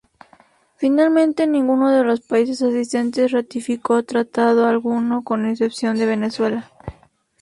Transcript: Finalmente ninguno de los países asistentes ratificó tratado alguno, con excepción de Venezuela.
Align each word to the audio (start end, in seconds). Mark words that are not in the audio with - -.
Finalmente 0.77 1.45
ninguno 1.45 1.91
de 1.91 2.03
los 2.03 2.21
países 2.21 2.63
asistentes 2.63 3.29
ratificó 3.33 4.01
tratado 4.01 4.65
alguno, 4.65 5.23
con 5.23 5.45
excepción 5.47 5.95
de 5.99 6.07
Venezuela. 6.07 6.71